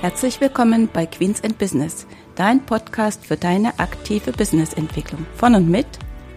Herzlich 0.00 0.40
willkommen 0.40 0.88
bei 0.90 1.04
Queens 1.04 1.44
and 1.44 1.58
Business, 1.58 2.06
dein 2.34 2.64
Podcast 2.64 3.26
für 3.26 3.36
deine 3.36 3.78
aktive 3.78 4.32
Businessentwicklung. 4.32 5.26
Von 5.36 5.54
und 5.54 5.68
mit 5.68 5.86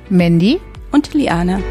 Mandy 0.09 0.59
und 0.91 1.13
Liane. 1.13 1.63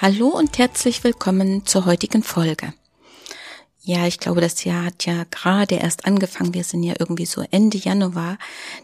Hallo 0.00 0.28
und 0.28 0.58
herzlich 0.58 1.02
willkommen 1.02 1.66
zur 1.66 1.86
heutigen 1.86 2.22
Folge. 2.22 2.72
Ja, 3.88 4.04
ich 4.04 4.18
glaube, 4.18 4.40
das 4.40 4.64
Jahr 4.64 4.86
hat 4.86 5.06
ja 5.06 5.22
gerade 5.30 5.76
erst 5.76 6.06
angefangen. 6.06 6.54
Wir 6.54 6.64
sind 6.64 6.82
ja 6.82 6.94
irgendwie 6.98 7.24
so 7.24 7.44
Ende 7.52 7.78
Januar. 7.78 8.36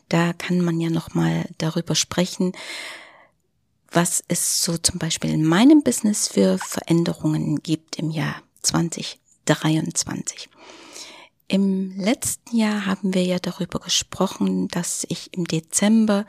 Da 0.08 0.32
kann 0.32 0.60
man 0.60 0.80
ja 0.80 0.90
noch 0.90 1.12
mal 1.12 1.44
darüber 1.58 1.96
sprechen, 1.96 2.52
was 3.90 4.22
es 4.28 4.62
so 4.62 4.78
zum 4.78 5.00
Beispiel 5.00 5.30
in 5.30 5.44
meinem 5.44 5.82
Business 5.82 6.28
für 6.28 6.56
Veränderungen 6.58 7.64
gibt 7.64 7.98
im 7.98 8.12
Jahr 8.12 8.36
2023. 8.62 10.48
Im 11.48 11.98
letzten 11.98 12.56
Jahr 12.56 12.86
haben 12.86 13.12
wir 13.12 13.24
ja 13.24 13.40
darüber 13.40 13.80
gesprochen, 13.80 14.68
dass 14.68 15.04
ich 15.08 15.34
im 15.34 15.48
Dezember 15.48 16.26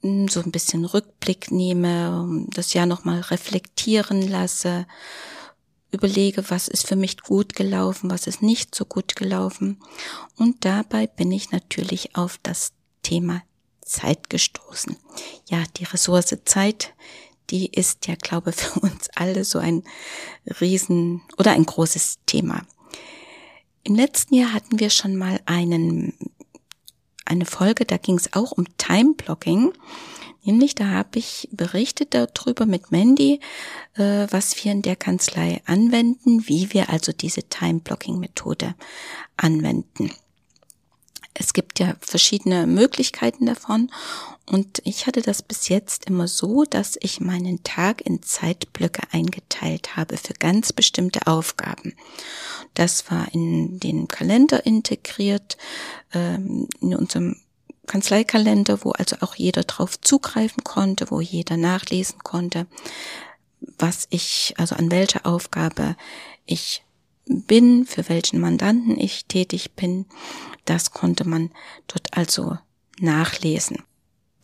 hm, 0.00 0.28
so 0.28 0.40
ein 0.40 0.52
bisschen 0.52 0.86
Rückblick 0.86 1.50
nehme, 1.50 2.46
das 2.48 2.72
Jahr 2.72 2.86
nochmal 2.86 3.20
reflektieren 3.20 4.26
lasse 4.26 4.86
überlege, 5.94 6.50
was 6.50 6.68
ist 6.68 6.86
für 6.86 6.96
mich 6.96 7.22
gut 7.22 7.54
gelaufen, 7.54 8.10
was 8.10 8.26
ist 8.26 8.42
nicht 8.42 8.74
so 8.74 8.84
gut 8.84 9.16
gelaufen. 9.16 9.80
Und 10.36 10.64
dabei 10.64 11.06
bin 11.06 11.32
ich 11.32 11.50
natürlich 11.50 12.16
auf 12.16 12.38
das 12.42 12.72
Thema 13.02 13.42
Zeit 13.84 14.30
gestoßen. 14.30 14.96
Ja, 15.48 15.62
die 15.76 15.84
Ressource 15.84 16.36
Zeit, 16.44 16.94
die 17.50 17.66
ist 17.66 18.06
ja, 18.06 18.14
glaube 18.16 18.50
ich, 18.50 18.56
für 18.62 18.80
uns 18.80 19.08
alle 19.14 19.44
so 19.44 19.58
ein 19.58 19.84
riesen 20.60 21.22
oder 21.38 21.52
ein 21.52 21.64
großes 21.64 22.18
Thema. 22.26 22.62
Im 23.82 23.94
letzten 23.94 24.34
Jahr 24.34 24.52
hatten 24.52 24.80
wir 24.80 24.90
schon 24.90 25.16
mal 25.16 25.40
einen, 25.44 26.14
eine 27.26 27.44
Folge, 27.44 27.84
da 27.84 27.98
ging 27.98 28.16
es 28.16 28.32
auch 28.32 28.52
um 28.52 28.64
Time 28.78 29.14
Blocking. 29.14 29.72
Nämlich, 30.44 30.74
da 30.74 30.88
habe 30.88 31.18
ich 31.18 31.48
berichtet 31.52 32.14
darüber 32.14 32.66
mit 32.66 32.92
Mandy, 32.92 33.40
äh, 33.94 34.26
was 34.30 34.62
wir 34.62 34.72
in 34.72 34.82
der 34.82 34.96
Kanzlei 34.96 35.62
anwenden, 35.64 36.46
wie 36.46 36.72
wir 36.72 36.90
also 36.90 37.12
diese 37.12 37.42
Time-Blocking-Methode 37.44 38.74
anwenden. 39.36 40.10
Es 41.36 41.52
gibt 41.52 41.80
ja 41.80 41.96
verschiedene 42.00 42.66
Möglichkeiten 42.66 43.46
davon 43.46 43.90
und 44.46 44.80
ich 44.84 45.06
hatte 45.06 45.20
das 45.20 45.42
bis 45.42 45.68
jetzt 45.68 46.06
immer 46.06 46.28
so, 46.28 46.64
dass 46.64 46.96
ich 47.00 47.20
meinen 47.20 47.64
Tag 47.64 48.02
in 48.02 48.22
Zeitblöcke 48.22 49.02
eingeteilt 49.10 49.96
habe 49.96 50.16
für 50.16 50.34
ganz 50.34 50.72
bestimmte 50.72 51.26
Aufgaben. 51.26 51.94
Das 52.74 53.10
war 53.10 53.32
in 53.32 53.80
den 53.80 54.06
Kalender 54.06 54.64
integriert, 54.64 55.56
ähm, 56.12 56.68
in 56.80 56.94
unserem 56.94 57.36
Kanzleikalender, 57.86 58.84
wo 58.84 58.90
also 58.92 59.16
auch 59.20 59.34
jeder 59.34 59.62
drauf 59.62 60.00
zugreifen 60.00 60.64
konnte, 60.64 61.10
wo 61.10 61.20
jeder 61.20 61.56
nachlesen 61.56 62.18
konnte, 62.20 62.66
was 63.78 64.06
ich, 64.10 64.54
also 64.56 64.74
an 64.76 64.90
welcher 64.90 65.26
Aufgabe 65.26 65.96
ich 66.46 66.84
bin, 67.26 67.86
für 67.86 68.08
welchen 68.08 68.40
Mandanten 68.40 68.98
ich 68.98 69.26
tätig 69.26 69.72
bin. 69.72 70.06
Das 70.64 70.90
konnte 70.90 71.26
man 71.26 71.50
dort 71.86 72.16
also 72.16 72.58
nachlesen 72.98 73.82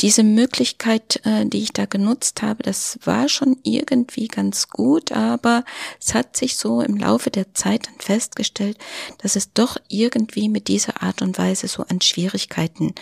diese 0.01 0.23
Möglichkeit, 0.23 1.21
äh, 1.25 1.45
die 1.45 1.63
ich 1.63 1.73
da 1.73 1.85
genutzt 1.85 2.43
habe, 2.43 2.63
das 2.63 2.99
war 3.05 3.29
schon 3.29 3.59
irgendwie 3.63 4.29
ganz 4.29 4.69
gut, 4.69 5.13
aber 5.13 5.65
es 6.01 6.15
hat 6.15 6.37
sich 6.37 6.57
so 6.57 6.81
im 6.81 6.97
Laufe 6.97 7.31
der 7.31 7.55
Zeit 7.55 7.87
dann 7.87 7.99
festgestellt, 7.99 8.79
dass 9.19 9.37
es 9.37 9.53
doch 9.53 9.77
irgendwie 9.89 10.49
mit 10.49 10.69
dieser 10.69 11.03
Art 11.03 11.21
und 11.21 11.37
Weise 11.37 11.69
so 11.69 11.85
an 11.85 12.01
Schwierigkeiten 12.01 12.95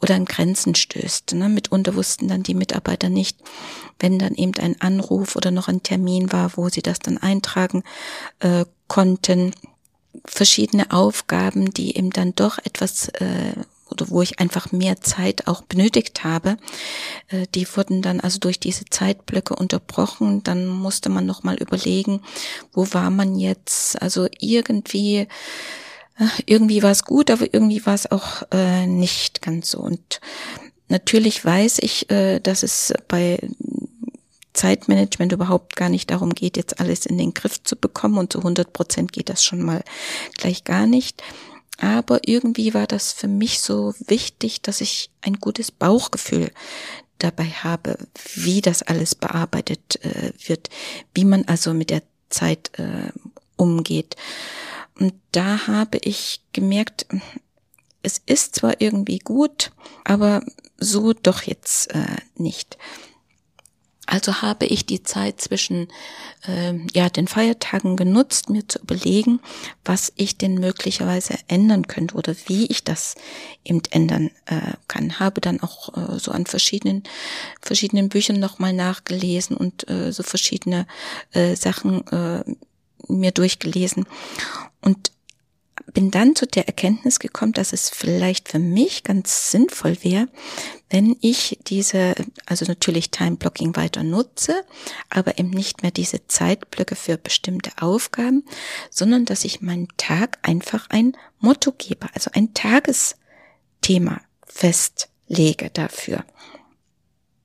oder 0.00 0.16
an 0.16 0.24
Grenzen 0.24 0.74
stößt. 0.74 1.34
Ne? 1.34 1.48
Mitunter 1.48 1.94
wussten 1.94 2.26
dann 2.26 2.42
die 2.42 2.54
Mitarbeiter 2.54 3.08
nicht, 3.08 3.38
wenn 4.00 4.18
dann 4.18 4.34
eben 4.34 4.54
ein 4.58 4.80
Anruf 4.80 5.36
oder 5.36 5.52
noch 5.52 5.68
ein 5.68 5.82
Termin 5.82 6.32
war, 6.32 6.56
wo 6.56 6.68
sie 6.68 6.82
das 6.82 6.98
dann 6.98 7.18
eintragen 7.18 7.84
äh, 8.40 8.64
konnten 8.88 9.52
verschiedene 10.24 10.90
Aufgaben, 10.90 11.72
die 11.72 11.96
eben 11.96 12.10
dann 12.10 12.34
doch 12.34 12.58
etwas 12.58 13.08
äh, 13.08 13.54
oder 13.90 14.10
wo 14.10 14.22
ich 14.22 14.40
einfach 14.40 14.72
mehr 14.72 15.00
Zeit 15.00 15.46
auch 15.46 15.62
benötigt 15.62 16.24
habe, 16.24 16.56
äh, 17.28 17.46
die 17.54 17.66
wurden 17.76 18.02
dann 18.02 18.20
also 18.20 18.38
durch 18.38 18.60
diese 18.60 18.84
Zeitblöcke 18.84 19.54
unterbrochen. 19.54 20.42
Dann 20.42 20.66
musste 20.66 21.08
man 21.08 21.26
noch 21.26 21.42
mal 21.42 21.56
überlegen, 21.56 22.22
wo 22.72 22.86
war 22.92 23.10
man 23.10 23.36
jetzt? 23.36 24.00
Also 24.00 24.28
irgendwie 24.38 25.26
äh, 26.18 26.26
irgendwie 26.46 26.82
war 26.82 26.92
es 26.92 27.04
gut, 27.04 27.30
aber 27.30 27.52
irgendwie 27.52 27.84
war 27.86 27.94
es 27.94 28.10
auch 28.10 28.42
äh, 28.52 28.86
nicht 28.86 29.42
ganz 29.42 29.70
so. 29.70 29.80
Und 29.80 30.20
natürlich 30.88 31.44
weiß 31.44 31.78
ich, 31.80 32.08
dass 32.08 32.64
es 32.64 32.92
bei 33.06 33.38
Zeitmanagement 34.52 35.32
überhaupt 35.32 35.76
gar 35.76 35.88
nicht 35.88 36.10
darum 36.10 36.34
geht, 36.34 36.56
jetzt 36.56 36.80
alles 36.80 37.06
in 37.06 37.16
den 37.18 37.34
Griff 37.34 37.62
zu 37.62 37.76
bekommen 37.76 38.18
und 38.18 38.32
zu 38.32 38.38
100 38.38 38.72
Prozent 38.72 39.12
geht 39.12 39.28
das 39.28 39.44
schon 39.44 39.62
mal 39.62 39.82
gleich 40.36 40.64
gar 40.64 40.86
nicht. 40.86 41.22
Aber 41.80 42.20
irgendwie 42.26 42.74
war 42.74 42.86
das 42.86 43.12
für 43.12 43.28
mich 43.28 43.60
so 43.60 43.94
wichtig, 44.06 44.62
dass 44.62 44.80
ich 44.80 45.10
ein 45.22 45.34
gutes 45.34 45.70
Bauchgefühl 45.70 46.52
dabei 47.18 47.46
habe, 47.46 47.96
wie 48.34 48.60
das 48.60 48.82
alles 48.82 49.14
bearbeitet 49.14 50.02
äh, 50.04 50.32
wird, 50.46 50.68
wie 51.14 51.24
man 51.24 51.44
also 51.46 51.74
mit 51.74 51.90
der 51.90 52.02
Zeit 52.28 52.70
äh, 52.78 53.10
umgeht. 53.56 54.16
Und 54.98 55.14
da 55.32 55.66
habe 55.66 55.98
ich 56.02 56.42
gemerkt, 56.52 57.06
es 58.02 58.20
ist 58.26 58.56
zwar 58.56 58.80
irgendwie 58.80 59.18
gut, 59.18 59.72
aber 60.04 60.42
so 60.78 61.12
doch 61.12 61.42
jetzt 61.42 61.94
äh, 61.94 62.16
nicht. 62.36 62.78
Also 64.10 64.42
habe 64.42 64.66
ich 64.66 64.86
die 64.86 65.04
Zeit 65.04 65.40
zwischen 65.40 65.86
äh, 66.48 66.74
ja 66.92 67.08
den 67.08 67.28
Feiertagen 67.28 67.96
genutzt, 67.96 68.50
mir 68.50 68.66
zu 68.66 68.80
überlegen, 68.80 69.38
was 69.84 70.12
ich 70.16 70.36
denn 70.36 70.54
möglicherweise 70.54 71.38
ändern 71.46 71.86
könnte 71.86 72.16
oder 72.16 72.34
wie 72.46 72.66
ich 72.66 72.82
das 72.82 73.14
eben 73.64 73.82
ändern 73.92 74.32
äh, 74.46 74.72
kann. 74.88 75.20
Habe 75.20 75.40
dann 75.40 75.62
auch 75.62 75.96
äh, 75.96 76.18
so 76.18 76.32
an 76.32 76.46
verschiedenen 76.46 77.04
verschiedenen 77.62 78.08
Büchern 78.08 78.40
nochmal 78.40 78.72
nachgelesen 78.72 79.56
und 79.56 79.88
äh, 79.88 80.10
so 80.12 80.24
verschiedene 80.24 80.88
äh, 81.30 81.54
Sachen 81.54 82.04
äh, 82.08 82.42
mir 83.06 83.30
durchgelesen 83.30 84.06
und 84.80 85.12
bin 85.92 86.10
dann 86.10 86.36
zu 86.36 86.46
der 86.46 86.66
Erkenntnis 86.66 87.18
gekommen, 87.18 87.52
dass 87.52 87.72
es 87.72 87.90
vielleicht 87.90 88.48
für 88.48 88.58
mich 88.58 89.04
ganz 89.04 89.50
sinnvoll 89.50 89.96
wäre, 90.02 90.28
wenn 90.88 91.16
ich 91.20 91.58
diese, 91.66 92.14
also 92.46 92.64
natürlich 92.66 93.10
Time 93.10 93.36
Blocking 93.36 93.76
weiter 93.76 94.02
nutze, 94.02 94.64
aber 95.08 95.38
eben 95.38 95.50
nicht 95.50 95.82
mehr 95.82 95.90
diese 95.90 96.26
Zeitblöcke 96.26 96.96
für 96.96 97.16
bestimmte 97.16 97.70
Aufgaben, 97.80 98.44
sondern 98.90 99.24
dass 99.24 99.44
ich 99.44 99.60
meinen 99.60 99.88
Tag 99.96 100.38
einfach 100.42 100.88
ein 100.90 101.16
Motto 101.38 101.72
gebe, 101.72 102.08
also 102.14 102.30
ein 102.34 102.54
Tagesthema 102.54 104.20
festlege 104.46 105.70
dafür. 105.70 106.24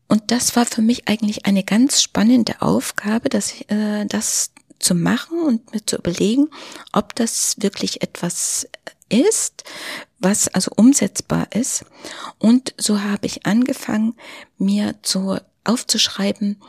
Und 0.07 0.31
das 0.31 0.55
war 0.55 0.65
für 0.65 0.81
mich 0.81 1.07
eigentlich 1.07 1.45
eine 1.45 1.63
ganz 1.63 2.01
spannende 2.01 2.61
Aufgabe, 2.61 3.29
dass 3.29 3.53
ich, 3.53 3.71
äh, 3.71 4.05
das 4.05 4.51
zu 4.79 4.95
machen 4.95 5.39
und 5.39 5.73
mir 5.73 5.85
zu 5.85 5.97
überlegen, 5.97 6.49
ob 6.91 7.15
das 7.15 7.55
wirklich 7.59 8.01
etwas 8.01 8.67
ist, 9.09 9.63
was 10.19 10.47
also 10.47 10.71
umsetzbar 10.75 11.47
ist. 11.53 11.85
Und 12.39 12.73
so 12.77 13.01
habe 13.01 13.25
ich 13.27 13.45
angefangen, 13.45 14.15
mir 14.57 14.95
zu 15.03 15.37
aufzuschreiben, 15.63 16.61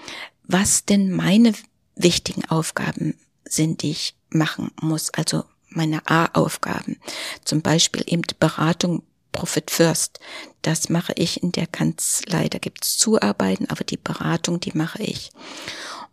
was 0.45 0.85
denn 0.85 1.11
meine 1.13 1.53
wichtigen 1.95 2.45
Aufgaben 2.47 3.19
sind, 3.45 3.83
die 3.83 3.91
ich 3.91 4.15
machen 4.31 4.71
muss. 4.81 5.11
Also 5.15 5.45
meine 5.69 6.07
A-Aufgaben. 6.09 6.99
Zum 7.45 7.63
Beispiel 7.63 8.05
eben 8.07 8.23
Beratung 8.39 9.03
Profit 9.33 9.71
First. 9.71 10.19
Das 10.63 10.89
mache 10.89 11.13
ich 11.17 11.43
in 11.43 11.53
der 11.53 11.67
Kanzlei. 11.67 12.49
Da 12.49 12.59
gibt 12.59 12.85
es 12.85 12.97
Zuarbeiten, 12.97 13.69
aber 13.69 13.85
die 13.85 13.99
Beratung, 13.99 14.61
die 14.61 14.73
mache 14.75 15.03
ich. 15.03 15.31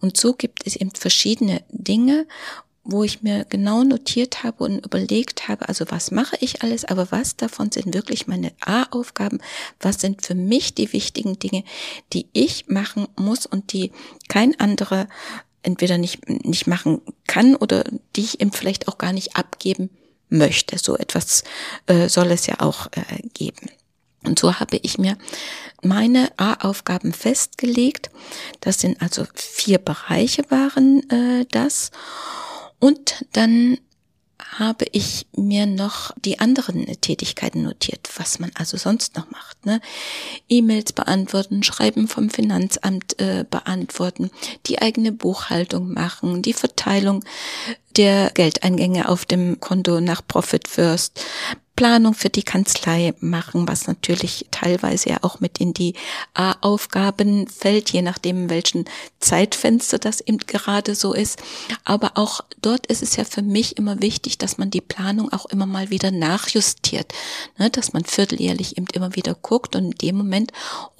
Und 0.03 0.17
so 0.17 0.33
gibt 0.33 0.67
es 0.67 0.75
eben 0.75 0.91
verschiedene 0.91 1.63
Dinge, 1.69 2.27
wo 2.83 3.05
ich 3.05 3.21
mir 3.21 3.45
genau 3.45 3.85
notiert 3.85 4.43
habe 4.43 4.65
und 4.65 4.85
überlegt 4.85 5.47
habe, 5.47 5.69
also 5.69 5.85
was 5.87 6.11
mache 6.11 6.35
ich 6.41 6.61
alles, 6.61 6.83
aber 6.83 7.09
was 7.09 7.37
davon 7.37 7.71
sind 7.71 7.93
wirklich 7.93 8.27
meine 8.27 8.51
A-Aufgaben, 8.59 9.39
was 9.79 10.01
sind 10.01 10.25
für 10.25 10.35
mich 10.35 10.75
die 10.75 10.91
wichtigen 10.91 11.39
Dinge, 11.39 11.63
die 12.11 12.27
ich 12.33 12.67
machen 12.67 13.07
muss 13.15 13.45
und 13.45 13.71
die 13.71 13.93
kein 14.27 14.59
anderer 14.59 15.07
entweder 15.61 15.97
nicht, 15.97 16.27
nicht 16.27 16.67
machen 16.67 16.99
kann 17.25 17.55
oder 17.55 17.85
die 18.17 18.23
ich 18.23 18.41
ihm 18.41 18.51
vielleicht 18.51 18.89
auch 18.89 18.97
gar 18.97 19.13
nicht 19.13 19.37
abgeben 19.37 19.89
möchte. 20.27 20.77
So 20.79 20.97
etwas 20.97 21.45
äh, 21.85 22.09
soll 22.09 22.29
es 22.31 22.45
ja 22.45 22.59
auch 22.59 22.87
äh, 22.87 23.21
geben. 23.33 23.69
Und 24.25 24.39
so 24.39 24.59
habe 24.59 24.77
ich 24.81 24.97
mir 24.97 25.17
meine 25.81 26.31
A-Aufgaben 26.37 27.13
festgelegt. 27.13 28.09
Das 28.61 28.79
sind 28.79 29.01
also 29.01 29.25
vier 29.33 29.77
Bereiche 29.77 30.43
waren 30.49 31.09
äh, 31.09 31.45
das. 31.51 31.91
Und 32.79 33.25
dann 33.33 33.77
habe 34.59 34.85
ich 34.91 35.25
mir 35.35 35.65
noch 35.65 36.11
die 36.17 36.39
anderen 36.39 36.85
Tätigkeiten 37.01 37.63
notiert, 37.63 38.09
was 38.17 38.39
man 38.39 38.51
also 38.55 38.77
sonst 38.77 39.15
noch 39.15 39.29
macht. 39.31 39.65
Ne? 39.65 39.81
E-Mails 40.49 40.93
beantworten, 40.93 41.63
Schreiben 41.63 42.07
vom 42.07 42.29
Finanzamt 42.29 43.19
äh, 43.19 43.45
beantworten, 43.49 44.31
die 44.65 44.81
eigene 44.81 45.11
Buchhaltung 45.11 45.93
machen, 45.93 46.41
die 46.41 46.53
Verteilung 46.53 47.23
der 47.97 48.31
Geldeingänge 48.31 49.09
auf 49.09 49.25
dem 49.25 49.59
Konto 49.59 50.01
nach 50.01 50.25
Profit 50.27 50.67
First, 50.67 51.23
Planung 51.83 52.13
für 52.13 52.29
die 52.29 52.43
Kanzlei 52.43 53.13
machen, 53.19 53.67
was 53.67 53.87
natürlich 53.87 54.45
teilweise 54.51 55.09
ja 55.09 55.17
auch 55.21 55.41
mit 55.41 55.57
in 55.57 55.73
die 55.73 55.95
A-Aufgaben 56.33 57.45
fällt, 57.49 57.89
je 57.89 58.01
nachdem, 58.01 58.49
welchen 58.49 58.85
Zeitfenster 59.19 59.99
das 59.99 60.21
eben 60.21 60.37
gerade 60.37 60.95
so 60.95 61.11
ist. 61.13 61.43
Aber 61.83 62.13
auch 62.15 62.39
dort 62.61 62.87
ist 62.87 63.03
es 63.03 63.17
ja 63.17 63.25
für 63.25 63.41
mich 63.41 63.75
immer 63.75 64.01
wichtig, 64.01 64.37
dass 64.37 64.57
man 64.57 64.71
die 64.71 64.79
Planung 64.79 65.33
auch 65.33 65.45
immer 65.47 65.65
mal 65.65 65.89
wieder 65.89 66.09
nachjustiert, 66.09 67.11
ne, 67.57 67.69
dass 67.69 67.91
man 67.91 68.05
vierteljährlich 68.05 68.77
eben 68.77 68.87
immer 68.93 69.17
wieder 69.17 69.35
guckt 69.35 69.75
und 69.75 69.83
in 69.83 69.97
dem 69.97 70.15
Moment 70.15 70.53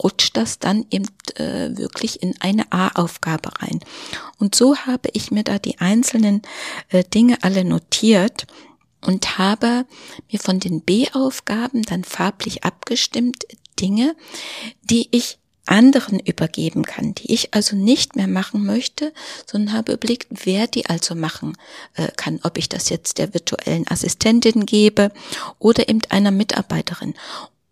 rutscht 0.04 0.36
das 0.36 0.60
dann 0.60 0.86
eben 0.92 1.08
äh, 1.36 1.78
wirklich 1.78 2.22
in 2.22 2.36
eine 2.42 2.70
A-Aufgabe 2.74 3.52
rein. 3.62 3.80
Und 4.38 4.54
so 4.54 4.76
habe 4.76 5.08
ich 5.14 5.32
mir 5.32 5.46
da 5.46 5.60
die 5.60 5.80
einzelnen 5.80 6.42
äh, 6.90 7.06
Dinge 7.06 7.38
alle 7.42 7.64
notiert 7.64 8.48
und 9.06 9.38
habe 9.38 9.86
mir 10.32 10.40
von 10.40 10.60
den 10.60 10.82
B-Aufgaben 10.82 11.84
dann 11.84 12.04
farblich 12.04 12.64
abgestimmt 12.64 13.46
Dinge, 13.80 14.16
die 14.84 15.08
ich 15.12 15.38
anderen 15.66 16.20
übergeben 16.20 16.84
kann, 16.84 17.16
die 17.16 17.34
ich 17.34 17.54
also 17.54 17.76
nicht 17.76 18.16
mehr 18.16 18.28
machen 18.28 18.66
möchte, 18.66 19.14
sondern 19.50 19.74
habe 19.74 19.94
überlegt, 19.94 20.28
wer 20.46 20.68
die 20.68 20.88
also 20.88 21.16
machen 21.16 21.58
äh, 21.96 22.10
kann, 22.18 22.40
ob 22.44 22.58
ich 22.58 22.68
das 22.68 22.90
jetzt 22.90 23.18
der 23.18 23.34
virtuellen 23.34 23.88
Assistentin 23.88 24.66
gebe 24.66 25.12
oder 25.60 25.88
eben 25.88 26.02
einer 26.10 26.32
Mitarbeiterin. 26.32 27.14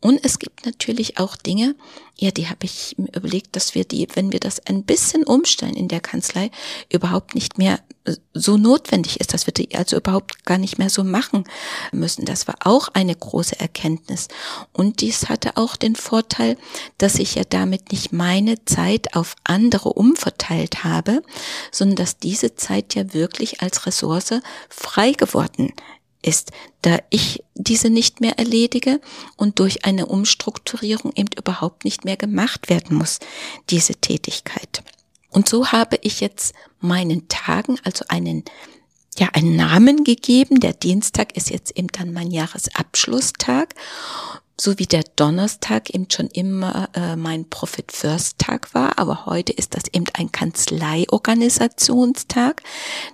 Und 0.01 0.19
es 0.25 0.39
gibt 0.39 0.65
natürlich 0.65 1.19
auch 1.19 1.35
Dinge, 1.35 1.75
ja, 2.15 2.31
die 2.31 2.49
habe 2.49 2.65
ich 2.65 2.95
mir 2.97 3.15
überlegt, 3.15 3.55
dass 3.55 3.75
wir 3.75 3.85
die, 3.85 4.07
wenn 4.15 4.31
wir 4.31 4.39
das 4.39 4.59
ein 4.65 4.83
bisschen 4.83 5.23
umstellen 5.23 5.75
in 5.75 5.87
der 5.87 6.01
Kanzlei, 6.01 6.49
überhaupt 6.91 7.35
nicht 7.35 7.59
mehr 7.59 7.79
äh, 8.05 8.15
so 8.33 8.57
notwendig 8.57 9.19
ist, 9.19 9.33
dass 9.33 9.45
wir 9.45 9.53
die 9.53 9.75
also 9.75 9.97
überhaupt 9.97 10.43
gar 10.45 10.57
nicht 10.57 10.79
mehr 10.79 10.89
so 10.89 11.03
machen 11.03 11.43
müssen. 11.91 12.25
Das 12.25 12.47
war 12.47 12.55
auch 12.63 12.89
eine 12.89 13.15
große 13.15 13.59
Erkenntnis. 13.59 14.27
Und 14.73 15.01
dies 15.01 15.29
hatte 15.29 15.55
auch 15.55 15.75
den 15.75 15.95
Vorteil, 15.95 16.57
dass 16.97 17.15
ich 17.15 17.35
ja 17.35 17.43
damit 17.47 17.91
nicht 17.91 18.11
meine 18.11 18.65
Zeit 18.65 19.15
auf 19.15 19.35
andere 19.43 19.93
umverteilt 19.93 20.83
habe, 20.83 21.21
sondern 21.71 21.95
dass 21.95 22.17
diese 22.17 22.55
Zeit 22.55 22.95
ja 22.95 23.13
wirklich 23.13 23.61
als 23.61 23.85
Ressource 23.85 24.41
frei 24.69 25.11
geworden 25.11 25.73
ist, 26.21 26.51
da 26.81 26.99
ich 27.09 27.43
diese 27.55 27.89
nicht 27.89 28.21
mehr 28.21 28.37
erledige 28.37 29.01
und 29.37 29.59
durch 29.59 29.85
eine 29.85 30.05
Umstrukturierung 30.05 31.11
eben 31.15 31.29
überhaupt 31.37 31.85
nicht 31.85 32.05
mehr 32.05 32.17
gemacht 32.17 32.69
werden 32.69 32.97
muss, 32.97 33.19
diese 33.69 33.95
Tätigkeit. 33.95 34.83
Und 35.29 35.47
so 35.47 35.71
habe 35.71 35.97
ich 36.01 36.19
jetzt 36.19 36.53
meinen 36.79 37.27
Tagen 37.27 37.77
also 37.83 38.05
einen 38.07 38.43
ja, 39.17 39.27
einen 39.33 39.57
Namen 39.57 40.05
gegeben. 40.05 40.61
Der 40.61 40.73
Dienstag 40.73 41.35
ist 41.35 41.49
jetzt 41.49 41.77
eben 41.77 41.89
dann 41.89 42.13
mein 42.13 42.31
Jahresabschlusstag 42.31 43.75
so 44.59 44.77
wie 44.77 44.85
der 44.85 45.03
Donnerstag 45.15 45.89
eben 45.89 46.05
schon 46.11 46.27
immer 46.27 46.89
äh, 46.93 47.15
mein 47.15 47.49
Profit 47.49 47.91
First 47.91 48.37
Tag 48.37 48.71
war, 48.73 48.99
aber 48.99 49.25
heute 49.25 49.53
ist 49.53 49.75
das 49.75 49.83
eben 49.91 50.05
ein 50.13 50.31
Kanzleiorganisationstag. 50.31 52.61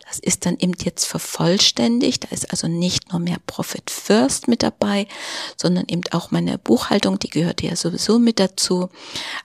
Das 0.07 0.19
ist 0.19 0.45
dann 0.45 0.57
eben 0.59 0.73
jetzt 0.83 1.05
vervollständigt. 1.05 2.25
Da 2.25 2.29
ist 2.31 2.51
also 2.51 2.67
nicht 2.67 3.11
nur 3.11 3.19
mehr 3.19 3.37
Profit 3.45 3.89
First 3.89 4.47
mit 4.47 4.63
dabei, 4.63 5.07
sondern 5.55 5.85
eben 5.87 6.03
auch 6.11 6.31
meine 6.31 6.57
Buchhaltung, 6.57 7.19
die 7.19 7.29
gehört 7.29 7.61
ja 7.61 7.75
sowieso 7.75 8.19
mit 8.19 8.39
dazu. 8.39 8.89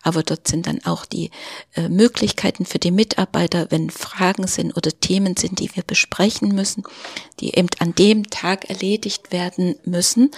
Aber 0.02 0.22
dort 0.22 0.48
sind 0.48 0.66
dann 0.66 0.84
auch 0.84 1.04
die 1.04 1.30
äh, 1.74 1.88
Möglichkeiten 1.88 2.66
für 2.66 2.78
die 2.78 2.90
Mitarbeiter, 2.90 3.66
wenn 3.70 3.90
Fragen 3.90 4.46
sind 4.46 4.76
oder 4.76 4.90
Themen 4.90 5.36
sind, 5.36 5.60
die 5.60 5.74
wir 5.74 5.82
besprechen 5.82 6.54
müssen, 6.54 6.82
die 7.40 7.54
eben 7.54 7.68
an 7.78 7.94
dem 7.94 8.30
Tag 8.30 8.70
erledigt 8.70 9.32
werden 9.32 9.76
müssen. 9.84 10.30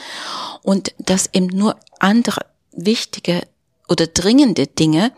Und 0.62 0.94
das 0.98 1.30
eben 1.32 1.43
nur 1.46 1.76
andere 1.98 2.40
wichtige 2.72 3.42
oder 3.88 4.06
dringende 4.06 4.66
Dinge, 4.66 5.12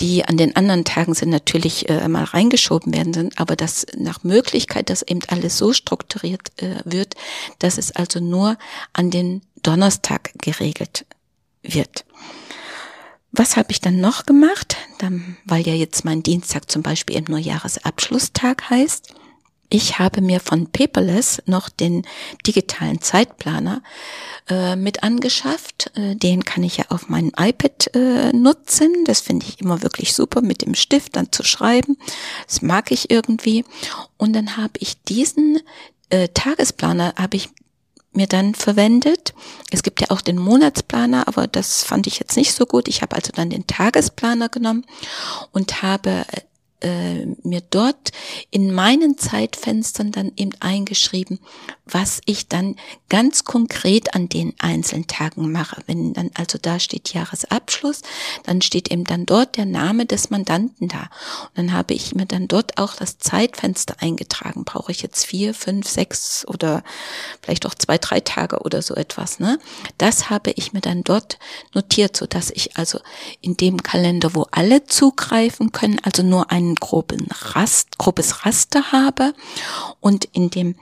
die 0.00 0.24
an 0.24 0.36
den 0.36 0.54
anderen 0.54 0.84
Tagen 0.84 1.14
sind, 1.14 1.30
natürlich 1.30 1.88
äh, 1.88 2.06
mal 2.08 2.24
reingeschoben 2.24 2.94
werden 2.94 3.12
sind, 3.12 3.38
aber 3.38 3.56
dass 3.56 3.86
nach 3.96 4.22
Möglichkeit, 4.22 4.90
dass 4.90 5.02
eben 5.02 5.20
alles 5.28 5.58
so 5.58 5.72
strukturiert 5.72 6.50
äh, 6.62 6.76
wird, 6.84 7.14
dass 7.58 7.78
es 7.78 7.94
also 7.94 8.20
nur 8.20 8.56
an 8.92 9.10
den 9.10 9.42
Donnerstag 9.62 10.30
geregelt 10.38 11.04
wird. 11.62 12.04
Was 13.32 13.56
habe 13.56 13.72
ich 13.72 13.80
dann 13.80 14.00
noch 14.00 14.24
gemacht? 14.24 14.76
Dann, 14.98 15.36
weil 15.44 15.66
ja 15.66 15.74
jetzt 15.74 16.04
mein 16.04 16.22
Dienstag 16.22 16.70
zum 16.70 16.82
Beispiel 16.82 17.16
eben 17.16 17.30
nur 17.30 17.40
Jahresabschlusstag 17.40 18.70
heißt. 18.70 19.14
Ich 19.70 19.98
habe 19.98 20.22
mir 20.22 20.40
von 20.40 20.66
Paperless 20.66 21.42
noch 21.44 21.68
den 21.68 22.06
digitalen 22.46 23.02
Zeitplaner 23.02 23.82
äh, 24.48 24.76
mit 24.76 25.02
angeschafft. 25.02 25.90
Äh, 25.94 26.16
den 26.16 26.44
kann 26.44 26.62
ich 26.62 26.78
ja 26.78 26.86
auf 26.88 27.08
meinem 27.08 27.32
iPad 27.38 27.94
äh, 27.94 28.32
nutzen. 28.32 29.04
Das 29.04 29.20
finde 29.20 29.44
ich 29.46 29.60
immer 29.60 29.82
wirklich 29.82 30.14
super, 30.14 30.40
mit 30.40 30.62
dem 30.62 30.74
Stift 30.74 31.16
dann 31.16 31.32
zu 31.32 31.44
schreiben. 31.44 31.98
Das 32.46 32.62
mag 32.62 32.90
ich 32.90 33.10
irgendwie. 33.10 33.64
Und 34.16 34.32
dann 34.32 34.56
habe 34.56 34.72
ich 34.78 35.02
diesen 35.02 35.60
äh, 36.08 36.28
Tagesplaner, 36.28 37.14
habe 37.18 37.36
ich 37.36 37.50
mir 38.12 38.26
dann 38.26 38.54
verwendet. 38.54 39.34
Es 39.70 39.82
gibt 39.82 40.00
ja 40.00 40.10
auch 40.10 40.22
den 40.22 40.38
Monatsplaner, 40.38 41.28
aber 41.28 41.46
das 41.46 41.84
fand 41.84 42.06
ich 42.06 42.18
jetzt 42.18 42.36
nicht 42.36 42.54
so 42.54 42.64
gut. 42.64 42.88
Ich 42.88 43.02
habe 43.02 43.14
also 43.14 43.32
dann 43.34 43.50
den 43.50 43.66
Tagesplaner 43.66 44.48
genommen 44.48 44.86
und 45.52 45.82
habe 45.82 46.24
äh, 46.80 47.26
mir 47.42 47.60
dort 47.70 48.12
in 48.50 48.72
meinen 48.72 49.18
Zeitfenstern 49.18 50.12
dann 50.12 50.32
eben 50.36 50.52
eingeschrieben, 50.60 51.40
was 51.86 52.20
ich 52.26 52.48
dann 52.48 52.76
ganz 53.08 53.44
konkret 53.44 54.14
an 54.14 54.28
den 54.28 54.54
einzelnen 54.58 55.06
Tagen 55.06 55.50
mache. 55.50 55.82
Wenn 55.86 56.12
dann 56.12 56.30
also 56.34 56.58
da 56.60 56.78
steht 56.78 57.14
Jahresabschluss, 57.14 58.02
dann 58.44 58.60
steht 58.60 58.90
eben 58.90 59.04
dann 59.04 59.26
dort 59.26 59.56
der 59.56 59.66
Name 59.66 60.06
des 60.06 60.30
Mandanten 60.30 60.88
da. 60.88 61.10
Und 61.48 61.56
dann 61.56 61.72
habe 61.72 61.94
ich 61.94 62.14
mir 62.14 62.26
dann 62.26 62.48
dort 62.48 62.78
auch 62.78 62.94
das 62.94 63.18
Zeitfenster 63.18 63.96
eingetragen. 64.00 64.64
Brauche 64.64 64.92
ich 64.92 65.02
jetzt 65.02 65.24
vier, 65.24 65.54
fünf, 65.54 65.88
sechs 65.88 66.46
oder 66.46 66.84
vielleicht 67.42 67.66
auch 67.66 67.74
zwei, 67.74 67.98
drei 67.98 68.20
Tage 68.20 68.60
oder 68.60 68.82
so 68.82 68.94
etwas. 68.94 69.40
Ne? 69.40 69.58
Das 69.96 70.30
habe 70.30 70.52
ich 70.52 70.72
mir 70.72 70.80
dann 70.80 71.02
dort 71.04 71.38
notiert, 71.74 72.16
so 72.16 72.26
dass 72.26 72.50
ich 72.50 72.76
also 72.76 73.00
in 73.40 73.56
dem 73.56 73.82
Kalender, 73.82 74.34
wo 74.34 74.46
alle 74.50 74.84
zugreifen 74.84 75.72
können, 75.72 75.98
also 76.02 76.22
nur 76.22 76.50
einen 76.50 76.67
groben 76.74 77.28
Rast, 77.30 77.98
grobes 77.98 78.44
Raster 78.44 78.92
habe 78.92 79.34
und 80.00 80.26
in 80.32 80.50
dem 80.50 80.76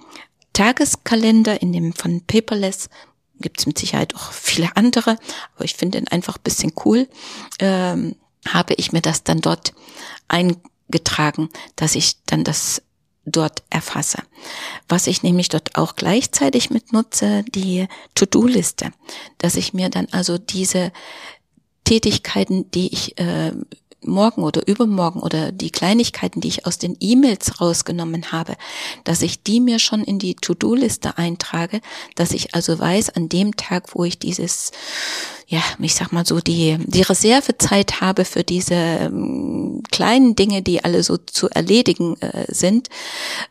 Tageskalender, 0.53 1.61
in 1.61 1.73
dem 1.73 1.93
von 1.93 2.23
Paperless, 2.23 2.89
gibt 3.41 3.61
es 3.61 3.67
mit 3.67 3.79
Sicherheit 3.79 4.15
auch 4.15 4.33
viele 4.33 4.75
andere, 4.77 5.19
aber 5.55 5.65
ich 5.65 5.75
finde 5.75 5.99
ihn 5.99 6.09
einfach 6.09 6.39
bisschen 6.39 6.73
cool, 6.85 7.09
ähm, 7.59 8.17
habe 8.49 8.75
ich 8.75 8.93
mir 8.93 9.03
das 9.03 9.25
dann 9.25 9.41
dort 9.41 9.75
eingetragen, 10.29 11.51
dass 11.75 11.95
ich 11.95 12.23
dann 12.25 12.45
das 12.45 12.83
dort 13.27 13.65
erfasse. 13.71 14.23
Was 14.89 15.09
ich 15.09 15.23
nämlich 15.23 15.49
dort 15.49 15.77
auch 15.77 15.97
gleichzeitig 15.97 16.71
mit 16.71 16.93
nutze, 16.93 17.45
die 17.49 17.89
To-Do-Liste, 18.15 18.93
dass 19.39 19.57
ich 19.57 19.75
mir 19.75 19.91
dann 19.91 20.07
also 20.13 20.39
diese 20.39 20.93
Tätigkeiten, 21.85 22.71
die 22.71 22.93
ich 22.93 23.19
äh, 23.19 23.53
morgen 24.03 24.43
oder 24.43 24.67
übermorgen 24.67 25.21
oder 25.21 25.53
die 25.53 25.71
Kleinigkeiten, 25.71 26.41
die 26.41 26.49
ich 26.49 26.67
aus 26.67 26.79
den 26.79 26.97
E-Mails 27.01 27.61
rausgenommen 27.61 28.33
habe, 28.33 28.57
dass 29.05 29.23
ich 29.23 29.43
die 29.43 29.61
mir 29.61 29.79
schon 29.79 30.03
in 30.05 30.19
die 30.19 30.35
To-Do-Liste 30.35 31.19
eintrage, 31.19 31.81
dass 32.15 32.33
ich 32.33 32.55
also 32.55 32.79
weiß, 32.79 33.11
an 33.11 33.29
dem 33.29 33.57
Tag, 33.57 33.95
wo 33.95 34.05
ich 34.05 34.19
dieses, 34.19 34.73
ja, 35.47 35.63
ich 35.79 35.95
sag 35.95 36.13
mal 36.13 36.27
so, 36.27 36.41
die, 36.41 36.79
die 36.87 37.03
Reservezeit 37.03 38.01
habe 38.01 38.25
für 38.25 38.45
diese 38.45 38.75
ähm, 38.75 39.83
kleinen 39.91 40.37
Dinge, 40.37 40.63
die 40.63 40.85
alle 40.85 41.03
so 41.03 41.17
zu 41.17 41.49
erledigen 41.49 42.21
äh, 42.21 42.47
sind, 42.49 42.89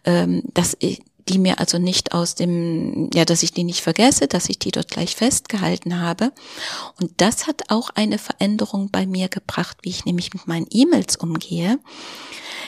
ähm, 0.05 0.43
dass 0.53 0.75
ich, 0.79 1.01
die 1.27 1.39
mir 1.39 1.60
also 1.60 1.79
nicht 1.79 2.13
aus 2.13 2.36
dem, 2.36 3.10
ja, 3.13 3.25
dass 3.25 3.44
ich 3.44 3.51
die 3.51 3.63
nicht 3.63 3.82
vergesse, 3.82 4.27
dass 4.27 4.50
ich 4.50 4.60
die 4.60 4.72
dort 4.72 4.89
gleich 4.89 5.15
festgehalten 5.15 6.00
habe. 6.00 6.32
Und 7.00 7.12
das 7.17 7.48
hat 7.48 7.70
auch 7.70 7.89
eine 7.96 8.20
Veränderung 8.20 8.89
bei 8.91 9.05
mir 9.05 9.27
gebracht, 9.27 9.77
wie 9.82 9.89
ich 9.89 10.05
nämlich 10.05 10.34
mit 10.34 10.48
meinen 10.48 10.67
E-Mails 10.70 11.15
umgehe. 11.15 11.79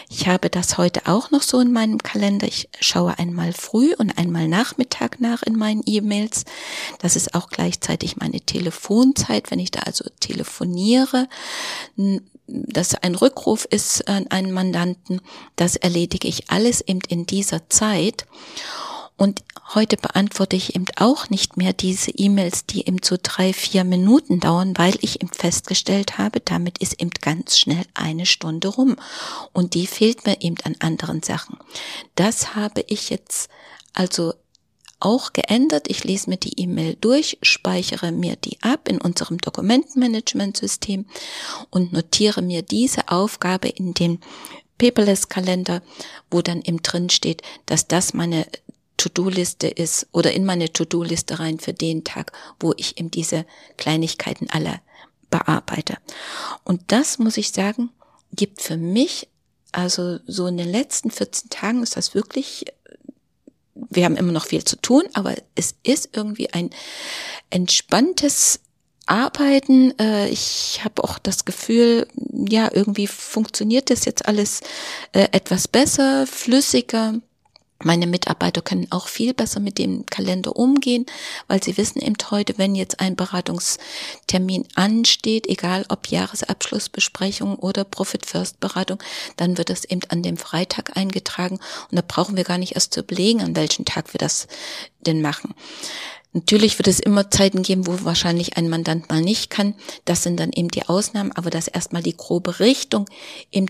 Ich 0.09 0.27
habe 0.27 0.49
das 0.49 0.77
heute 0.77 1.05
auch 1.05 1.31
noch 1.31 1.41
so 1.43 1.59
in 1.59 1.73
meinem 1.73 1.97
Kalender. 1.97 2.47
Ich 2.47 2.69
schaue 2.79 3.19
einmal 3.19 3.51
früh 3.53 3.93
und 3.97 4.17
einmal 4.17 4.47
Nachmittag 4.47 5.19
nach 5.19 5.43
in 5.43 5.57
meinen 5.57 5.83
E-Mails. 5.85 6.45
Das 6.99 7.15
ist 7.15 7.35
auch 7.35 7.49
gleichzeitig 7.49 8.17
meine 8.17 8.39
Telefonzeit, 8.39 9.51
wenn 9.51 9.59
ich 9.59 9.71
da 9.71 9.81
also 9.81 10.05
telefoniere. 10.19 11.27
Dass 12.47 12.95
ein 12.95 13.15
Rückruf 13.15 13.65
ist 13.65 14.07
an 14.07 14.27
einen 14.27 14.51
Mandanten, 14.51 15.21
das 15.55 15.75
erledige 15.75 16.27
ich 16.27 16.49
alles 16.49 16.81
eben 16.81 17.01
in 17.07 17.25
dieser 17.25 17.69
Zeit. 17.69 18.25
Und 19.17 19.43
heute 19.73 19.97
beantworte 19.97 20.55
ich 20.55 20.75
eben 20.75 20.85
auch 20.95 21.29
nicht 21.29 21.57
mehr 21.57 21.73
diese 21.73 22.11
E-Mails, 22.11 22.67
die 22.67 22.87
eben 22.87 22.99
so 23.03 23.17
drei, 23.21 23.51
vier 23.51 23.83
Minuten 23.83 24.39
dauern, 24.39 24.77
weil 24.77 24.95
ich 25.01 25.21
eben 25.21 25.33
festgestellt 25.33 26.19
habe, 26.19 26.39
damit 26.39 26.77
ist 26.77 27.01
eben 27.01 27.09
ganz 27.09 27.57
schnell 27.57 27.83
eine 27.95 28.27
Stunde 28.27 28.67
rum. 28.67 28.95
Und 29.53 29.73
die 29.73 29.87
fehlt 29.87 30.25
mir 30.27 30.39
eben 30.41 30.57
an 30.63 30.75
anderen 30.79 31.23
Sachen. 31.23 31.57
Das 32.13 32.55
habe 32.55 32.85
ich 32.87 33.09
jetzt 33.09 33.49
also 33.93 34.35
auch 34.99 35.33
geändert. 35.33 35.89
Ich 35.89 36.03
lese 36.03 36.29
mir 36.29 36.37
die 36.37 36.59
E-Mail 36.59 36.97
durch, 36.99 37.37
speichere 37.41 38.11
mir 38.11 38.35
die 38.35 38.57
ab 38.61 38.89
in 38.89 38.99
unserem 38.99 39.37
Dokumentenmanagementsystem 39.37 41.05
und 41.69 41.93
notiere 41.93 42.41
mir 42.41 42.61
diese 42.61 43.09
Aufgabe 43.09 43.69
in 43.69 43.93
den 43.93 44.19
Paperless-Kalender, 44.77 45.81
wo 46.29 46.41
dann 46.41 46.61
eben 46.61 46.81
drin 46.81 47.09
steht, 47.09 47.41
dass 47.65 47.87
das 47.87 48.13
meine 48.13 48.45
To-Do-Liste 48.97 49.67
ist 49.67 50.07
oder 50.11 50.33
in 50.33 50.45
meine 50.45 50.71
To-Do-Liste 50.71 51.39
rein 51.39 51.59
für 51.59 51.73
den 51.73 52.03
Tag, 52.03 52.31
wo 52.59 52.73
ich 52.77 52.97
eben 52.97 53.11
diese 53.11 53.45
Kleinigkeiten 53.77 54.49
alle 54.49 54.81
bearbeite. 55.29 55.97
Und 56.63 56.81
das 56.87 57.19
muss 57.19 57.37
ich 57.37 57.51
sagen, 57.51 57.91
gibt 58.33 58.61
für 58.61 58.77
mich, 58.77 59.27
also 59.71 60.19
so 60.25 60.47
in 60.47 60.57
den 60.57 60.69
letzten 60.69 61.11
14 61.11 61.49
Tagen 61.49 61.83
ist 61.83 61.97
das 61.97 62.15
wirklich, 62.15 62.65
wir 63.89 64.05
haben 64.05 64.17
immer 64.17 64.31
noch 64.31 64.45
viel 64.45 64.63
zu 64.63 64.75
tun, 64.77 65.03
aber 65.13 65.35
es 65.55 65.75
ist 65.83 66.09
irgendwie 66.13 66.53
ein 66.53 66.69
entspanntes 67.49 68.59
Arbeiten. 69.05 69.97
Äh, 69.99 70.29
ich 70.29 70.81
habe 70.83 71.03
auch 71.03 71.17
das 71.17 71.45
Gefühl, 71.45 72.07
ja, 72.31 72.69
irgendwie 72.71 73.07
funktioniert 73.07 73.89
das 73.89 74.05
jetzt 74.05 74.27
alles 74.27 74.61
äh, 75.13 75.27
etwas 75.31 75.67
besser, 75.67 76.27
flüssiger. 76.27 77.15
Meine 77.83 78.07
Mitarbeiter 78.07 78.61
können 78.61 78.87
auch 78.89 79.07
viel 79.07 79.35
besser 79.35 79.59
mit 79.59 79.77
dem 79.77 80.05
Kalender 80.07 80.55
umgehen, 80.55 81.05
weil 81.47 81.61
sie 81.61 81.77
wissen 81.77 82.01
eben 82.01 82.15
heute, 82.31 82.57
wenn 82.57 82.73
jetzt 82.73 82.99
ein 82.99 83.15
Beratungstermin 83.15 84.67
ansteht, 84.73 85.47
egal 85.47 85.85
ob 85.89 86.07
Jahresabschlussbesprechung 86.07 87.55
oder 87.55 87.83
Profit 87.83 88.25
First 88.25 88.59
Beratung, 88.59 88.97
dann 89.35 89.57
wird 89.59 89.69
das 89.69 89.85
eben 89.85 90.01
an 90.09 90.23
dem 90.23 90.37
Freitag 90.37 90.97
eingetragen 90.97 91.59
und 91.91 91.95
da 91.97 92.03
brauchen 92.05 92.35
wir 92.35 92.45
gar 92.45 92.57
nicht 92.57 92.73
erst 92.73 92.93
zu 92.93 93.01
überlegen, 93.01 93.41
an 93.41 93.55
welchem 93.55 93.85
Tag 93.85 94.11
wir 94.13 94.17
das 94.17 94.47
denn 95.01 95.21
machen. 95.21 95.53
Natürlich 96.33 96.77
wird 96.79 96.87
es 96.87 96.99
immer 96.99 97.31
Zeiten 97.31 97.63
geben, 97.63 97.87
wo 97.87 98.03
wahrscheinlich 98.03 98.57
ein 98.57 98.69
Mandant 98.69 99.09
mal 99.09 99.21
nicht 99.21 99.49
kann. 99.49 99.75
Das 100.05 100.23
sind 100.23 100.39
dann 100.39 100.51
eben 100.51 100.69
die 100.69 100.87
Ausnahmen, 100.87 101.31
aber 101.31 101.49
dass 101.49 101.67
erstmal 101.67 102.03
die 102.03 102.17
grobe 102.17 102.59
Richtung 102.59 103.05
eben 103.51 103.67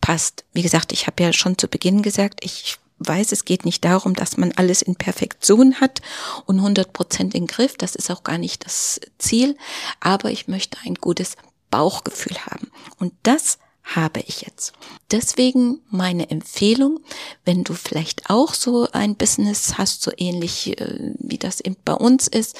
passt. 0.00 0.44
Wie 0.52 0.62
gesagt, 0.62 0.92
ich 0.92 1.06
habe 1.06 1.22
ja 1.22 1.32
schon 1.32 1.58
zu 1.58 1.66
Beginn 1.66 2.02
gesagt, 2.02 2.44
ich 2.44 2.76
weiß, 3.06 3.32
es 3.32 3.44
geht 3.44 3.64
nicht 3.64 3.84
darum, 3.84 4.14
dass 4.14 4.36
man 4.36 4.52
alles 4.52 4.82
in 4.82 4.96
Perfektion 4.96 5.80
hat 5.80 6.00
und 6.46 6.56
100 6.56 6.92
Prozent 6.92 7.34
in 7.34 7.46
Griff. 7.46 7.76
Das 7.76 7.94
ist 7.94 8.10
auch 8.10 8.24
gar 8.24 8.38
nicht 8.38 8.64
das 8.64 9.00
Ziel. 9.18 9.56
Aber 10.00 10.30
ich 10.30 10.48
möchte 10.48 10.78
ein 10.84 10.94
gutes 10.94 11.36
Bauchgefühl 11.70 12.38
haben. 12.46 12.70
Und 12.98 13.12
das 13.22 13.58
habe 13.84 14.20
ich 14.20 14.40
jetzt. 14.40 14.72
Deswegen 15.10 15.80
meine 15.90 16.30
Empfehlung, 16.30 17.00
wenn 17.44 17.64
du 17.64 17.74
vielleicht 17.74 18.30
auch 18.30 18.54
so 18.54 18.88
ein 18.92 19.14
Business 19.14 19.76
hast, 19.76 20.02
so 20.02 20.10
ähnlich 20.16 20.80
äh, 20.80 21.12
wie 21.18 21.36
das 21.36 21.60
eben 21.60 21.76
bei 21.84 21.92
uns 21.92 22.26
ist, 22.26 22.56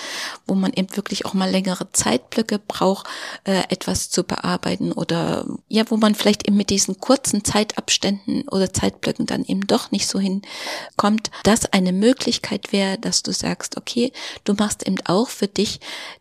wo 0.47 0.55
man 0.55 0.73
eben 0.75 0.95
wirklich 0.95 1.25
auch 1.25 1.33
mal 1.33 1.51
längere 1.51 1.91
Zeitblöcke 1.93 2.59
braucht, 2.59 3.07
äh, 3.45 3.63
etwas 3.71 4.11
zu 4.11 4.23
bearbeiten 4.23 4.93
oder 4.93 5.47
ja, 5.69 5.91
wo 5.91 5.97
man 5.97 6.15
vielleicht 6.15 6.47
eben 6.47 6.59
mit 6.59 6.69
diesen 6.69 7.01
kurzen 7.01 7.43
Zeitabständen 7.43 8.47
oder 8.49 8.73
Zeitblöcken 8.73 9.25
dann 9.25 9.45
eben 9.45 9.67
doch 9.67 9.91
nicht 9.91 10.07
so 10.07 10.21
hinkommt, 10.21 11.31
dass 11.43 11.73
eine 11.73 11.93
Möglichkeit 11.93 12.71
wäre, 12.71 12.99
dass 12.99 13.23
du 13.23 13.33
sagst, 13.33 13.79
okay, 13.79 14.13
du 14.45 14.53
machst 14.53 14.87
eben 14.87 14.99
auch 15.07 15.29
für 15.31 15.49
dich 15.49 15.81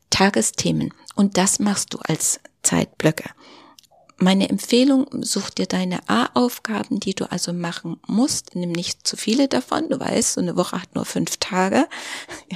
Tagesthemen 0.10 0.94
und 1.16 1.38
das 1.38 1.60
machst 1.60 1.94
du 1.94 1.98
als 2.00 2.40
Zeitblöcke. 2.62 3.30
Meine 4.24 4.48
Empfehlung, 4.50 5.06
such 5.22 5.50
dir 5.50 5.66
deine 5.66 6.08
A-Aufgaben, 6.08 7.02
die 7.02 7.14
du 7.14 7.30
also 7.30 7.52
machen 7.52 8.00
musst. 8.08 8.56
Nimm 8.56 8.72
nicht 8.72 9.06
zu 9.06 9.18
viele 9.18 9.50
davon. 9.50 9.90
Du 9.90 10.00
weißt, 10.00 10.36
so 10.36 10.42
eine 10.42 10.56
Woche 10.56 10.82
hat 10.82 10.96
nur 10.96 11.06
fünf 11.06 11.38
Tage. 11.38 11.88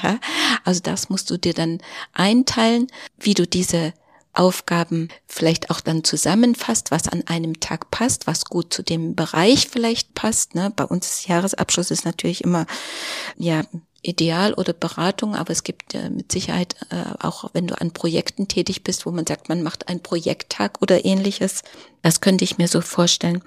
Ja, 0.03 0.19
also 0.63 0.79
das 0.81 1.09
musst 1.09 1.29
du 1.31 1.37
dir 1.37 1.55
dann 1.55 1.79
einteilen, 2.13 2.87
wie 3.17 3.33
du 3.33 3.47
diese 3.47 3.93
Aufgaben 4.33 5.09
vielleicht 5.25 5.71
auch 5.71 5.81
dann 5.81 6.03
zusammenfasst, 6.03 6.91
was 6.91 7.07
an 7.07 7.23
einem 7.25 7.59
Tag 7.59 7.89
passt, 7.89 8.27
was 8.27 8.45
gut 8.45 8.71
zu 8.71 8.83
dem 8.83 9.15
Bereich 9.15 9.67
vielleicht 9.67 10.13
passt. 10.13 10.53
Ne? 10.53 10.71
Bei 10.75 10.83
uns 10.85 11.07
ist 11.09 11.27
Jahresabschluss 11.27 11.89
ist 11.89 12.05
natürlich 12.05 12.43
immer 12.43 12.67
ja 13.37 13.63
Ideal 14.07 14.53
oder 14.53 14.73
Beratung, 14.73 15.35
aber 15.35 15.51
es 15.51 15.63
gibt 15.63 15.93
äh, 15.93 16.09
mit 16.09 16.31
Sicherheit 16.31 16.75
äh, 16.89 17.23
auch, 17.23 17.49
wenn 17.53 17.67
du 17.67 17.79
an 17.79 17.91
Projekten 17.91 18.47
tätig 18.47 18.83
bist, 18.83 19.05
wo 19.05 19.11
man 19.11 19.27
sagt, 19.27 19.49
man 19.49 19.63
macht 19.63 19.89
einen 19.89 20.01
Projekttag 20.01 20.81
oder 20.81 21.03
ähnliches. 21.05 21.63
Das 22.01 22.21
könnte 22.21 22.43
ich 22.43 22.57
mir 22.57 22.67
so 22.67 22.81
vorstellen. 22.81 23.43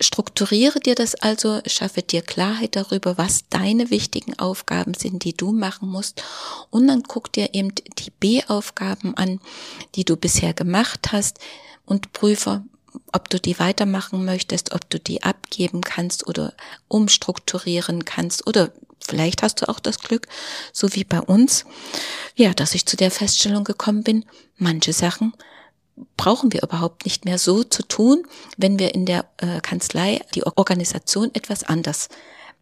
Strukturiere 0.00 0.80
dir 0.80 0.94
das 0.94 1.14
also, 1.14 1.60
schaffe 1.66 2.02
dir 2.02 2.22
Klarheit 2.22 2.74
darüber, 2.74 3.16
was 3.16 3.48
deine 3.48 3.90
wichtigen 3.90 4.38
Aufgaben 4.38 4.94
sind, 4.94 5.22
die 5.22 5.36
du 5.36 5.52
machen 5.52 5.88
musst. 5.88 6.22
Und 6.70 6.88
dann 6.88 7.04
guck 7.04 7.32
dir 7.32 7.54
eben 7.54 7.72
die 7.74 8.10
B-Aufgaben 8.10 9.16
an, 9.16 9.40
die 9.94 10.04
du 10.04 10.16
bisher 10.16 10.52
gemacht 10.52 11.12
hast 11.12 11.38
und 11.86 12.12
prüfe, 12.12 12.64
ob 13.12 13.28
du 13.30 13.40
die 13.40 13.58
weitermachen 13.58 14.24
möchtest, 14.24 14.72
ob 14.72 14.88
du 14.90 14.98
die 14.98 15.22
abgeben 15.22 15.80
kannst 15.80 16.26
oder 16.26 16.54
umstrukturieren 16.88 18.04
kannst 18.04 18.46
oder 18.46 18.72
vielleicht 19.00 19.42
hast 19.42 19.60
du 19.60 19.68
auch 19.68 19.80
das 19.80 19.98
Glück, 19.98 20.28
so 20.72 20.94
wie 20.94 21.04
bei 21.04 21.20
uns, 21.20 21.64
ja, 22.34 22.54
dass 22.54 22.74
ich 22.74 22.86
zu 22.86 22.96
der 22.96 23.10
Feststellung 23.10 23.64
gekommen 23.64 24.02
bin, 24.02 24.24
manche 24.56 24.92
Sachen 24.92 25.34
brauchen 26.16 26.52
wir 26.52 26.62
überhaupt 26.62 27.04
nicht 27.04 27.24
mehr 27.24 27.38
so 27.38 27.62
zu 27.62 27.82
tun, 27.82 28.26
wenn 28.56 28.78
wir 28.78 28.94
in 28.94 29.06
der 29.06 29.26
äh, 29.36 29.60
Kanzlei 29.60 30.20
die 30.34 30.44
Organisation 30.44 31.30
etwas 31.34 31.62
anders 31.64 32.08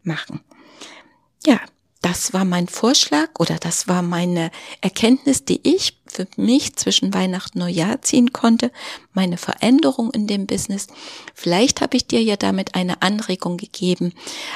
machen. 0.03 0.41
Ja, 1.45 1.59
das 2.03 2.33
war 2.33 2.43
mein 2.43 2.67
Vorschlag 2.67 3.29
oder 3.39 3.55
das 3.55 3.87
war 3.87 4.01
meine 4.01 4.51
Erkenntnis, 4.81 5.45
die 5.45 5.61
ich 5.63 5.97
für 6.05 6.27
mich 6.35 6.75
zwischen 6.75 7.13
Weihnachten 7.13 7.59
und 7.59 7.65
Neujahr 7.65 8.01
ziehen 8.01 8.33
konnte, 8.33 8.71
meine 9.13 9.37
Veränderung 9.37 10.11
in 10.11 10.27
dem 10.27 10.45
Business. 10.45 10.87
Vielleicht 11.33 11.81
habe 11.81 11.95
ich 11.97 12.05
dir 12.05 12.21
ja 12.21 12.35
damit 12.35 12.75
eine 12.75 13.01
Anregung 13.01 13.57
gegeben, 13.57 14.13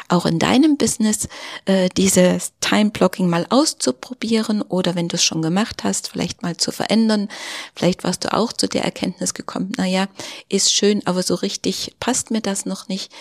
auch 0.09 0.25
in 0.25 0.39
deinem 0.39 0.77
Business 0.77 1.29
äh, 1.65 1.89
dieses 1.95 2.51
Time-Blocking 2.67 3.29
mal 3.29 3.45
auszuprobieren 3.49 4.61
oder 4.61 4.95
wenn 4.95 5.07
du 5.07 5.15
es 5.15 5.23
schon 5.23 5.41
gemacht 5.41 5.83
hast, 5.83 6.09
vielleicht 6.09 6.43
mal 6.43 6.57
zu 6.57 6.71
verändern. 6.71 7.29
Vielleicht 7.75 8.03
warst 8.03 8.25
du 8.25 8.33
auch 8.33 8.51
zu 8.51 8.67
der 8.67 8.83
Erkenntnis 8.83 9.33
gekommen, 9.33 9.71
naja, 9.77 10.07
ist 10.49 10.73
schön, 10.73 11.01
aber 11.05 11.23
so 11.23 11.35
richtig 11.35 11.95
passt 11.99 12.29
mir 12.29 12.41
das 12.41 12.65
noch 12.65 12.89
nicht. 12.89 13.11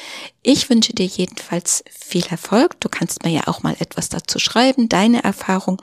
Ich 0.43 0.69
wünsche 0.69 0.95
dir 0.95 1.07
jedenfalls 1.07 1.85
viel 1.91 2.27
Erfolg. 2.27 2.81
Du 2.81 2.89
kannst 2.89 3.25
mir 3.25 3.31
ja 3.31 3.43
auch 3.47 3.63
mal 3.63 3.77
etwas 3.79 4.09
dazu 4.09 4.41
schreiben, 4.41 4.89
deine 4.89 5.23
Erfahrung. 5.23 5.81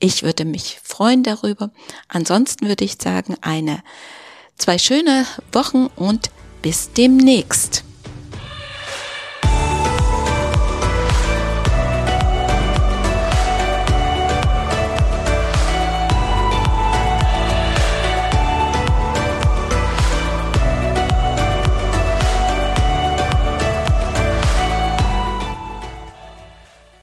Ich 0.00 0.24
würde 0.24 0.44
mich 0.44 0.80
freuen 0.82 1.22
darüber. 1.22 1.70
Ansonsten 2.08 2.66
würde 2.66 2.84
ich 2.84 2.96
sagen, 3.00 3.36
eine 3.42 3.82
zwei 4.56 4.78
schöne 4.78 5.24
Wochen 5.52 5.86
und 5.94 6.30
bis 6.62 6.92
demnächst. 6.92 7.84